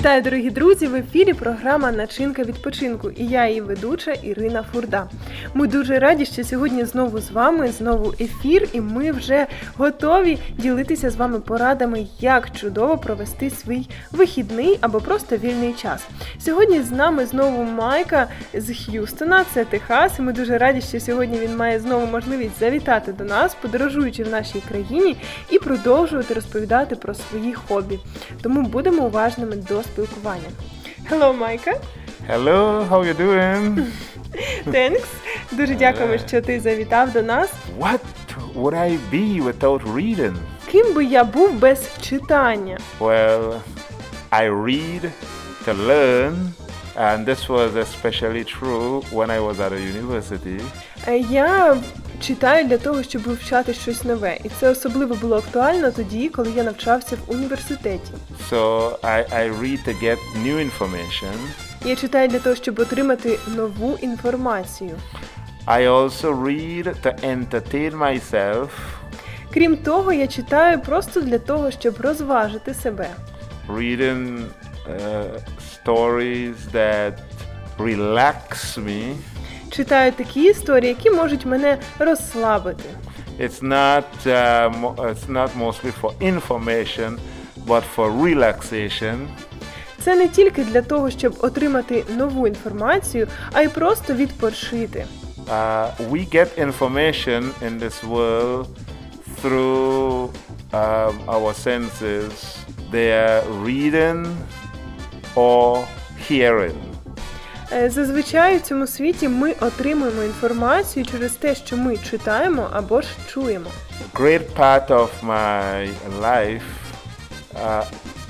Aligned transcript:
Вітаю, 0.00 0.22
дорогі 0.22 0.50
друзі! 0.50 0.86
В 0.86 0.94
ефірі 0.94 1.32
програма 1.32 1.92
Начинка 1.92 2.42
відпочинку 2.42 3.10
і 3.10 3.26
я, 3.26 3.48
її 3.48 3.60
ведуча 3.60 4.12
Ірина 4.12 4.64
Фурда. 4.72 5.06
Ми 5.54 5.66
дуже 5.66 5.98
раді, 5.98 6.26
що 6.26 6.44
сьогодні 6.44 6.84
знову 6.84 7.20
з 7.20 7.30
вами, 7.30 7.68
знову 7.68 8.14
ефір, 8.20 8.68
і 8.72 8.80
ми 8.80 9.12
вже 9.12 9.46
готові 9.76 10.38
ділитися 10.58 11.10
з 11.10 11.16
вами 11.16 11.40
порадами, 11.40 12.06
як 12.20 12.50
чудово 12.56 12.98
провести 12.98 13.50
свій 13.50 13.88
вихідний 14.12 14.78
або 14.80 15.00
просто 15.00 15.36
вільний 15.36 15.72
час. 15.72 16.06
Сьогодні 16.38 16.82
з 16.82 16.90
нами 16.90 17.26
знову 17.26 17.62
Майка 17.62 18.26
з 18.54 18.74
Х'юстона, 18.74 19.44
це 19.54 19.64
Техас. 19.64 20.18
і 20.18 20.22
Ми 20.22 20.32
дуже 20.32 20.58
раді, 20.58 20.80
що 20.80 21.00
сьогодні 21.00 21.38
він 21.38 21.56
має 21.56 21.80
знову 21.80 22.06
можливість 22.06 22.60
завітати 22.60 23.12
до 23.12 23.24
нас, 23.24 23.56
подорожуючи 23.62 24.24
в 24.24 24.30
нашій 24.30 24.62
країні, 24.68 25.16
і 25.50 25.58
продовжувати 25.58 26.34
розповідати 26.34 26.96
про 26.96 27.14
свої 27.14 27.54
хобі. 27.54 27.98
Тому 28.42 28.62
будемо 28.62 29.06
уважними 29.06 29.56
до 29.56 29.82
спілкування. 29.89 30.49
Hello, 31.09 31.33
Майка! 31.37 31.73
Hello, 32.29 32.89
how 32.89 33.03
you 33.05 33.13
doing? 33.17 33.85
Thanks. 34.67 35.05
Дуже 35.51 35.75
дякуємо, 35.75 36.17
що 36.27 36.41
ти 36.41 36.59
завітав 36.59 37.11
до 37.11 37.21
нас. 37.21 37.49
What 37.79 37.99
would 38.55 38.73
I 38.73 38.97
be 39.13 39.43
without 39.43 39.93
reading? 39.95 40.35
Ким 40.71 40.93
би 40.93 41.05
я 41.05 41.23
був 41.23 41.53
без 41.53 41.89
читання? 42.01 42.77
Well, 42.99 43.53
I 44.31 44.49
read 44.49 45.09
to 45.65 45.73
learn, 45.87 46.33
and 46.97 47.25
this 47.25 47.47
was 47.47 47.69
especially 47.75 48.43
true 48.59 49.01
when 49.11 49.29
I 49.29 49.39
was 49.39 49.55
at 49.59 49.71
a 49.73 49.79
university. 49.99 50.61
Е, 51.07 51.17
Я 51.17 51.77
читаю 52.20 52.64
для 52.66 52.78
того, 52.78 53.02
щоб 53.02 53.22
вивчати 53.22 53.74
щось 53.74 54.04
нове, 54.04 54.38
і 54.44 54.48
це 54.60 54.70
особливо 54.70 55.14
було 55.14 55.36
актуально 55.36 55.90
тоді, 55.90 56.28
коли 56.28 56.50
я 56.56 56.64
навчався 56.64 57.16
в 57.16 57.32
університеті. 57.32 58.12
So 58.50 58.90
I, 59.00 59.34
I 59.34 59.60
read 59.60 59.78
to 59.88 60.02
get 60.02 60.18
new 60.44 60.56
information. 60.70 61.34
Я 61.84 61.96
читаю 61.96 62.28
для 62.28 62.38
того, 62.38 62.56
щоб 62.56 62.78
отримати 62.78 63.38
нову 63.56 63.98
інформацію. 64.02 64.98
I 65.66 65.86
also 65.86 66.42
read 66.44 66.84
to 67.04 67.24
entertain 67.36 67.98
myself. 67.98 68.68
Крім 69.54 69.76
того, 69.76 70.12
я 70.12 70.26
читаю 70.26 70.80
просто 70.80 71.20
для 71.20 71.38
того, 71.38 71.70
щоб 71.70 72.00
розважити 72.00 72.74
себе. 72.74 73.10
reading 73.68 74.44
uh, 74.88 75.38
stories 75.74 76.56
that 76.72 77.12
relax 77.78 78.78
me. 78.78 79.14
Читаю 79.70 80.12
такі 80.12 80.44
історії, 80.44 80.88
які 80.88 81.10
можуть 81.10 81.46
мене 81.46 81.78
розслабити. 81.98 82.84
It's 83.40 83.62
not 83.62 84.04
uh, 84.26 84.94
it's 84.96 85.26
not 85.28 85.48
mostly 85.58 85.92
for 86.02 86.12
information, 86.20 87.18
but 87.66 87.82
for 87.96 88.22
relaxation. 88.22 89.28
Це 90.04 90.16
не 90.16 90.28
тільки 90.28 90.64
для 90.64 90.82
того, 90.82 91.10
щоб 91.10 91.34
отримати 91.38 92.04
нову 92.16 92.46
інформацію, 92.46 93.28
а 93.52 93.62
й 93.62 93.68
просто 93.68 94.14
відпочити. 94.14 95.06
Uh, 95.46 95.88
we 96.10 96.34
get 96.34 96.48
information 96.66 97.40
in 97.66 97.72
this 97.84 97.96
world 98.14 98.66
through 99.40 100.30
um, 100.72 101.14
our 101.26 101.52
senses. 101.54 102.32
They 102.92 103.08
are 103.12 103.42
reading 103.66 104.20
or 105.34 105.86
hearing. 106.28 106.89
Е, 107.72 107.90
Зазвичай 107.90 108.56
в 108.58 108.60
цьому 108.62 108.86
світі 108.86 109.28
ми 109.28 109.52
отримуємо 109.60 110.22
інформацію 110.22 111.06
через 111.06 111.32
те, 111.32 111.54
що 111.54 111.76
ми 111.76 111.96
читаємо 111.96 112.68
або 112.72 113.00
ж 113.00 113.08
чуємо. 113.32 113.70
great 114.14 114.42
part 114.58 114.86
of 114.88 115.08
my 115.26 115.88
life 116.22 116.62
uh, 117.54 117.84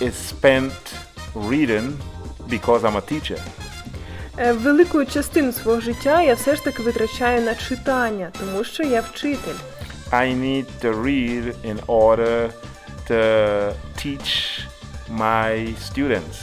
is 0.00 0.14
spent 0.32 0.72
reading 1.34 1.92
because 2.48 2.80
I'm 2.82 2.96
a 2.96 3.12
teacher. 3.12 3.38
Е, 4.38 4.52
Велику 4.52 5.04
частину 5.04 5.52
свого 5.52 5.80
життя 5.80 6.22
я 6.22 6.34
все 6.34 6.56
ж 6.56 6.64
таки 6.64 6.82
витрачаю 6.82 7.42
на 7.42 7.54
читання, 7.54 8.30
тому 8.40 8.64
що 8.64 8.82
я 8.82 9.00
вчитель. 9.00 9.54
I 10.12 10.34
need 10.34 10.64
to 10.82 11.02
read 11.02 11.54
in 11.64 11.78
order 11.86 12.50
to 13.08 13.72
teach 14.04 14.60
my 15.10 15.74
students. 15.90 16.36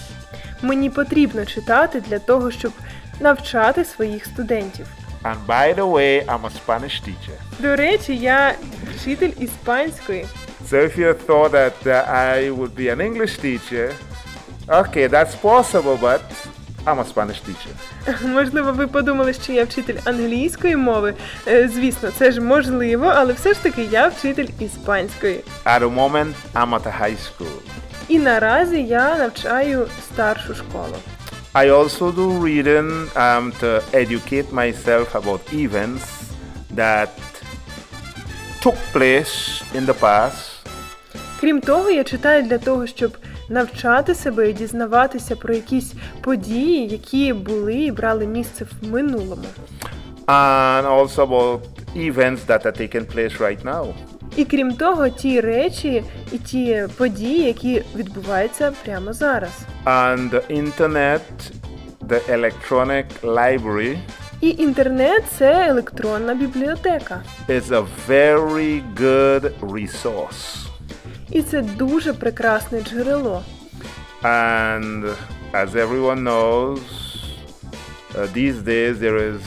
Мені 0.63 0.89
потрібно 0.89 1.45
читати 1.45 2.01
для 2.09 2.19
того, 2.19 2.51
щоб 2.51 2.71
навчати 3.19 3.85
своїх 3.85 4.25
студентів. 4.25 4.87
And 5.23 5.35
by 5.47 5.75
the 5.75 5.91
way, 5.91 6.25
I'm 6.25 6.41
a 6.41 6.51
Spanish 6.65 7.01
teacher. 7.07 7.37
До 7.59 7.75
речі, 7.75 8.15
я 8.17 8.53
вчитель 8.95 9.31
іспанської. 9.39 10.25
So 10.71 10.75
if 10.77 10.97
you 10.99 11.13
thought 11.27 11.51
that 11.51 11.73
uh, 11.85 12.09
I 12.09 12.49
would 12.57 12.73
be 12.75 12.87
an 12.95 13.01
English 13.01 13.33
teacher, 13.45 13.91
okay, 14.67 15.07
that's 15.07 15.35
possible, 15.35 15.97
but 16.01 16.21
I'm 16.85 16.99
a 16.99 17.05
Spanish 17.05 17.41
teacher. 17.47 17.73
Можливо, 18.27 18.71
ви 18.71 18.87
подумали, 18.87 19.33
що 19.33 19.53
я 19.53 19.63
вчитель 19.63 19.95
англійської 20.05 20.75
мови. 20.75 21.13
Е, 21.47 21.67
Звісно, 21.73 22.09
це 22.17 22.31
ж 22.31 22.41
можливо, 22.41 23.05
але 23.15 23.33
все 23.33 23.53
ж 23.53 23.63
таки 23.63 23.83
я 23.91 24.07
вчитель 24.07 24.47
іспанської. 24.59 25.43
At 25.65 25.79
the 25.79 25.95
moment, 25.95 26.33
I'm 26.53 26.69
at 26.69 26.83
a 26.83 27.01
high 27.01 27.17
school. 27.17 27.52
І 28.09 28.19
наразі 28.19 28.83
я 28.83 29.17
навчаю 29.17 29.87
старшу 30.13 30.55
школу. 30.55 30.95
I 31.53 31.69
also 31.69 32.11
do 32.11 32.39
reading 32.39 32.89
um, 33.15 33.51
to 33.61 33.69
educate 33.93 34.51
myself 34.51 35.07
about 35.21 35.41
events 35.53 36.05
that 36.75 37.09
took 38.63 38.77
place 38.93 39.61
in 39.75 39.85
the 39.85 39.93
past 39.99 40.49
Крім 41.39 41.61
того, 41.61 41.89
я 41.89 42.03
читаю 42.03 42.43
для 42.43 42.57
того, 42.57 42.87
щоб 42.87 43.17
навчати 43.49 44.15
себе 44.15 44.49
і 44.49 44.53
дізнаватися 44.53 45.35
про 45.35 45.53
якісь 45.53 45.93
події, 46.21 46.87
які 46.87 47.33
були 47.33 47.73
і 47.73 47.91
брали 47.91 48.25
місце 48.27 48.65
в 48.65 48.87
минулому. 48.87 49.45
and 50.27 50.85
also 50.87 51.23
about 51.23 51.61
events 51.95 52.45
that 52.45 52.65
are 52.65 52.71
taking 52.71 53.05
place 53.05 53.39
right 53.39 53.63
now. 53.63 53.93
І 54.37 54.45
крім 54.45 54.73
того, 54.73 55.09
ті 55.09 55.41
речі 55.41 56.03
і 56.31 56.37
ті 56.37 56.87
події, 56.97 57.43
які 57.43 57.83
відбуваються 57.95 58.71
прямо 58.85 59.13
зараз. 59.13 59.51
And 59.85 60.29
the 60.29 60.41
internet, 60.63 61.19
the 62.07 62.19
electronic 62.39 63.05
library, 63.23 63.97
І 64.41 64.49
інтернет 64.49 65.23
це 65.37 65.67
електронна 65.69 66.33
бібліотека. 66.33 67.21
is 67.49 67.63
a 67.69 67.85
very 68.09 68.81
good 68.99 69.49
resource. 69.61 70.67
І 71.31 71.41
це 71.41 71.61
дуже 71.61 72.13
прекрасне 72.13 72.81
джерело. 72.81 73.43
And 74.23 75.03
as 75.53 75.69
everyone 75.75 76.23
knows, 76.23 76.79
uh, 78.15 78.27
these 78.35 78.57
days 78.63 78.93
there 78.99 79.17
is 79.33 79.39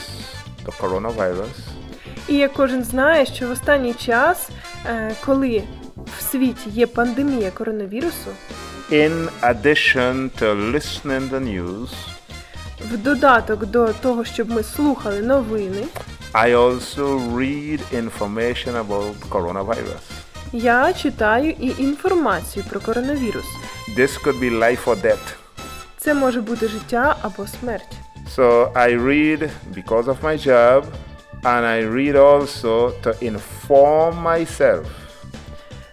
the 0.66 0.72
coronavirus. 0.80 1.56
І 2.28 2.34
як 2.36 2.53
кожен 2.53 2.84
знає, 2.84 3.26
що 3.26 3.48
в 3.48 3.50
останній 3.50 3.94
час, 3.94 4.48
коли 5.24 5.62
в 6.19 6.22
світі 6.22 6.70
є 6.70 6.86
пандемія 6.86 7.50
коронавірусу, 7.50 8.30
In 8.92 9.28
addition 9.42 10.30
to 10.41 10.72
listening 10.72 11.30
the 11.30 11.41
news, 11.41 11.88
в 12.92 12.97
додаток 12.97 13.66
до 13.66 13.88
того, 13.92 14.24
щоб 14.24 14.50
ми 14.50 14.62
слухали 14.62 15.20
новини, 15.20 15.84
I 16.32 16.50
also 16.54 17.19
read 17.36 17.80
information 17.92 18.84
about 18.86 19.14
coronavirus. 19.30 20.00
я 20.52 20.92
читаю 20.92 21.50
і 21.50 21.74
інформацію 21.78 22.64
про 22.70 22.80
коронавірус. 22.80 23.44
This 23.98 24.24
could 24.24 24.41
be 24.41 24.58
life 24.58 24.84
or 24.84 25.03
death. 25.03 25.34
Це 25.98 26.14
може 26.14 26.41
бути 26.41 26.68
життя 26.68 27.16
або 27.22 27.47
смерть. 27.60 27.92
So 28.36 28.72
I 28.72 28.98
read 29.06 29.48
because 29.74 30.04
of 30.04 30.16
my 30.22 30.47
job, 30.48 30.82
and 31.47 31.65
I 31.65 31.79
read 31.99 32.17
also 32.17 32.91
to 33.05 33.11
inform 33.31 34.15
myself. 34.33 34.87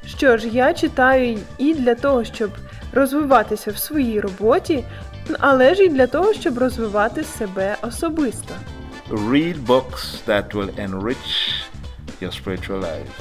Що 0.05 0.37
ж, 0.37 0.47
я 0.47 0.73
читаю 0.73 1.39
і 1.57 1.73
для 1.73 1.95
того, 1.95 2.23
щоб 2.23 2.51
розвиватися 2.93 3.71
в 3.71 3.77
своїй 3.77 4.19
роботі, 4.19 4.83
але 5.39 5.75
ж 5.75 5.83
і 5.83 5.89
для 5.89 6.07
того, 6.07 6.33
щоб 6.33 6.57
розвивати 6.57 7.23
себе 7.23 7.77
особисто. 7.81 8.53
Read 9.09 9.65
books 9.65 10.03
that 10.27 10.53
will 10.53 10.69
enrich 10.87 11.27
your 12.21 12.43
spiritual 12.43 12.79
life. 12.79 13.13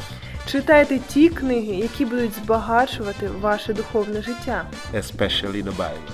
Читайте 0.46 0.98
ті 0.98 1.28
книги, 1.28 1.74
які 1.74 2.04
будуть 2.04 2.34
збагачувати 2.34 3.28
ваше 3.40 3.72
духовне 3.72 4.22
життя. 4.22 4.64
especially 4.94 5.62
the 5.64 5.76
Bible. 5.76 6.12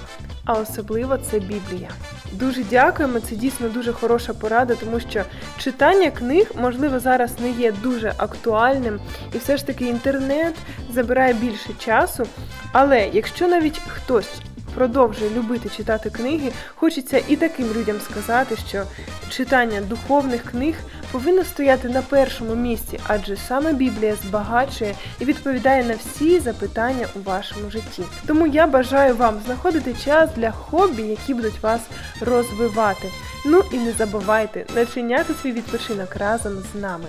А 0.48 0.52
особливо 0.52 1.18
це 1.18 1.38
Біблія. 1.38 1.90
Дуже 2.32 2.64
дякуємо. 2.64 3.20
Це 3.20 3.36
дійсно 3.36 3.68
дуже 3.68 3.92
хороша 3.92 4.34
порада, 4.34 4.74
тому 4.74 5.00
що 5.00 5.24
читання 5.58 6.10
книг, 6.10 6.50
можливо, 6.60 7.00
зараз 7.00 7.30
не 7.40 7.50
є 7.50 7.72
дуже 7.72 8.12
актуальним, 8.16 9.00
і 9.34 9.38
все 9.38 9.56
ж 9.56 9.66
таки 9.66 9.84
інтернет 9.84 10.54
забирає 10.92 11.32
більше 11.32 11.70
часу. 11.78 12.26
Але 12.72 13.08
якщо 13.12 13.48
навіть 13.48 13.80
хтось 13.88 14.30
продовжує 14.74 15.30
любити 15.30 15.68
читати 15.68 16.10
книги, 16.10 16.52
хочеться 16.74 17.22
і 17.28 17.36
таким 17.36 17.66
людям 17.76 18.00
сказати, 18.00 18.56
що 18.68 18.84
читання 19.28 19.80
духовних 19.80 20.42
книг 20.42 20.74
повинно 21.12 21.44
стояти 21.44 21.88
на 21.88 22.02
першому 22.02 22.54
місці, 22.54 23.00
адже 23.06 23.36
саме 23.36 23.72
Біблія 23.72 24.14
збагачує 24.14 24.94
і 25.20 25.24
відповідає 25.24 25.84
на 25.84 25.94
всі 25.94 26.40
запитання 26.40 27.06
у 27.14 27.20
вашому 27.20 27.70
житті. 27.70 28.02
Тому 28.26 28.46
я 28.46 28.66
бажаю 28.66 29.14
вам 29.14 29.40
знаходити 29.46 29.94
час 30.04 30.30
для 30.36 30.50
хобі, 30.50 31.02
які 31.02 31.34
будуть 31.34 31.62
вас 31.62 31.80
розвивати. 32.20 33.08
Ну 33.46 33.62
і 33.72 33.78
не 33.78 33.92
забувайте 33.92 34.66
начиняти 34.74 35.34
свій 35.34 35.52
відпочинок 35.52 36.16
разом 36.16 36.52
з 36.72 36.80
нами. 36.80 37.06